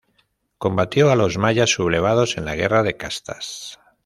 [0.57, 3.79] Combatió a los mayas sublevados en la guerra de castas.